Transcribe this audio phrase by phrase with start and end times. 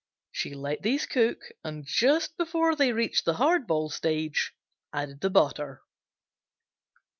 [0.31, 4.51] She let these cook, and just before they reached the hard ball stage,
[4.91, 5.83] added the butter.